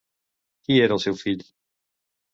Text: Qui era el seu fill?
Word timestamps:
Qui 0.63 0.79
era 0.85 0.97
el 0.97 1.03
seu 1.05 1.19
fill? 1.23 1.47